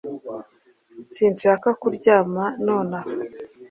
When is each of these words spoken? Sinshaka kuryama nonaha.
Sinshaka 1.11 1.69
kuryama 1.81 2.43
nonaha. 2.65 3.09